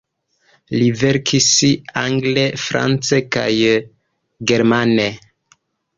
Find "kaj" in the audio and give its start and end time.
3.37-3.47